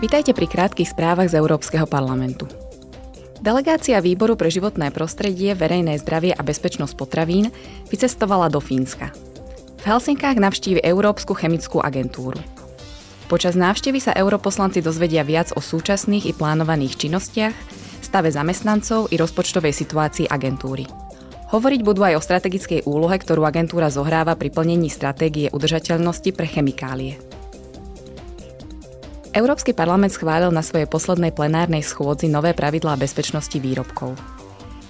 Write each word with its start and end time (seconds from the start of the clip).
Vítajte 0.00 0.32
pri 0.32 0.48
krátkých 0.48 0.96
správach 0.96 1.28
z 1.28 1.36
Európskeho 1.36 1.84
parlamentu. 1.84 2.48
Delegácia 3.44 4.00
Výboru 4.00 4.32
pre 4.32 4.48
životné 4.48 4.88
prostredie, 4.96 5.52
verejné 5.52 6.00
zdravie 6.00 6.32
a 6.32 6.40
bezpečnosť 6.40 6.96
potravín 6.96 7.52
vycestovala 7.92 8.48
do 8.48 8.64
Fínska. 8.64 9.12
V 9.76 9.84
Helsinkách 9.84 10.40
navštívi 10.40 10.80
Európsku 10.80 11.36
chemickú 11.36 11.84
agentúru. 11.84 12.40
Počas 13.28 13.52
návštevy 13.60 14.00
sa 14.00 14.16
europoslanci 14.16 14.80
dozvedia 14.80 15.20
viac 15.20 15.52
o 15.52 15.60
súčasných 15.60 16.28
i 16.28 16.32
plánovaných 16.32 16.96
činnostiach, 16.96 17.56
stave 18.00 18.32
zamestnancov 18.32 19.12
i 19.12 19.20
rozpočtovej 19.20 19.76
situácii 19.76 20.32
agentúry. 20.32 20.88
Hovoriť 21.52 21.80
budú 21.84 22.08
aj 22.08 22.16
o 22.16 22.24
strategickej 22.24 22.88
úlohe, 22.88 23.20
ktorú 23.20 23.44
agentúra 23.44 23.92
zohráva 23.92 24.32
pri 24.32 24.48
plnení 24.48 24.88
stratégie 24.88 25.52
udržateľnosti 25.52 26.32
pre 26.32 26.48
chemikálie. 26.48 27.20
Európsky 29.30 29.70
parlament 29.70 30.10
schválil 30.10 30.50
na 30.50 30.58
svojej 30.58 30.90
poslednej 30.90 31.30
plenárnej 31.30 31.86
schôdzi 31.86 32.26
nové 32.26 32.50
pravidlá 32.50 32.98
bezpečnosti 32.98 33.54
výrobkov. 33.62 34.18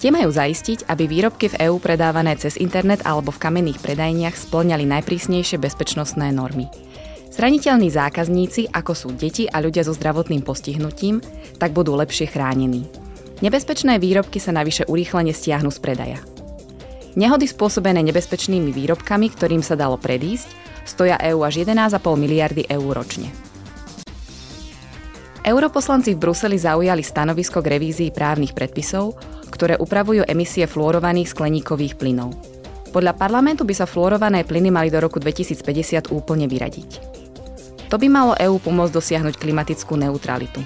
Tie 0.01 0.09
majú 0.09 0.33
zaistiť, 0.33 0.89
aby 0.89 1.05
výrobky 1.05 1.53
v 1.53 1.69
EÚ 1.69 1.77
predávané 1.77 2.33
cez 2.41 2.57
internet 2.57 3.05
alebo 3.05 3.37
v 3.37 3.43
kamenných 3.43 3.85
predajniach 3.85 4.33
splňali 4.33 4.89
najprísnejšie 4.89 5.61
bezpečnostné 5.61 6.33
normy. 6.33 6.73
Zraniteľní 7.29 7.93
zákazníci, 7.93 8.73
ako 8.73 8.97
sú 8.97 9.09
deti 9.13 9.45
a 9.45 9.61
ľudia 9.61 9.85
so 9.85 9.93
zdravotným 9.93 10.41
postihnutím, 10.41 11.21
tak 11.61 11.77
budú 11.77 11.93
lepšie 12.01 12.33
chránení. 12.33 12.89
Nebezpečné 13.45 14.01
výrobky 14.01 14.41
sa 14.41 14.57
navyše 14.57 14.89
urýchlene 14.89 15.37
stiahnu 15.37 15.69
z 15.69 15.79
predaja. 15.85 16.21
Nehody 17.13 17.45
spôsobené 17.45 18.01
nebezpečnými 18.09 18.73
výrobkami, 18.73 19.37
ktorým 19.37 19.61
sa 19.61 19.77
dalo 19.77 20.01
predísť, 20.01 20.49
stoja 20.89 21.21
EÚ 21.21 21.45
až 21.45 21.61
11,5 21.61 22.01
miliardy 22.17 22.65
eur 22.73 22.97
ročne. 22.97 23.50
Europoslanci 25.41 26.13
v 26.13 26.21
Bruseli 26.21 26.61
zaujali 26.61 27.01
stanovisko 27.01 27.65
k 27.65 27.81
revízii 27.81 28.11
právnych 28.13 28.53
predpisov, 28.53 29.17
ktoré 29.49 29.81
upravujú 29.81 30.29
emisie 30.29 30.69
fluorovaných 30.69 31.33
skleníkových 31.33 31.97
plynov. 31.97 32.37
Podľa 32.93 33.17
parlamentu 33.17 33.65
by 33.65 33.73
sa 33.73 33.89
fluorované 33.89 34.45
plyny 34.45 34.69
mali 34.69 34.93
do 34.93 35.01
roku 35.01 35.17
2050 35.17 36.13
úplne 36.13 36.45
vyradiť. 36.45 36.91
To 37.89 37.97
by 37.97 38.07
malo 38.13 38.37
EÚ 38.37 38.61
pomôcť 38.61 38.93
dosiahnuť 38.93 39.35
klimatickú 39.41 39.97
neutralitu. 39.97 40.61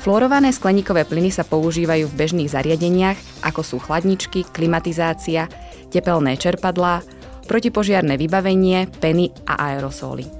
Fluorované 0.00 0.50
skleníkové 0.50 1.04
plyny 1.04 1.28
sa 1.28 1.44
používajú 1.44 2.08
v 2.08 2.18
bežných 2.18 2.50
zariadeniach, 2.50 3.44
ako 3.44 3.60
sú 3.60 3.76
chladničky, 3.78 4.48
klimatizácia, 4.48 5.46
tepelné 5.92 6.40
čerpadlá, 6.40 7.04
protipožiarné 7.44 8.16
vybavenie, 8.16 8.88
peny 8.98 9.30
a 9.44 9.70
aerosóly. 9.70 10.39